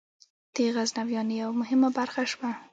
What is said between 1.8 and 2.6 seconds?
برخه شوه.